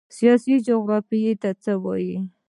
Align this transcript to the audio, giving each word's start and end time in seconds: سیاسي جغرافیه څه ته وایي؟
سیاسي 0.17 0.53
جغرافیه 0.67 1.31
څه 1.41 1.51
ته 1.63 1.73
وایي؟ 1.83 2.17